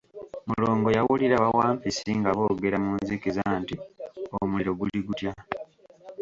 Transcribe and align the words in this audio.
Mulongo 0.49 0.87
yawulira 0.97 1.35
bawampisi 1.43 2.09
nga 2.19 2.31
boogera 2.37 2.77
mu 2.85 2.91
nzikiza 2.99 3.43
nti, 3.61 3.75
omuliro 4.39 4.71
guli 4.79 4.99
gutya? 5.07 5.31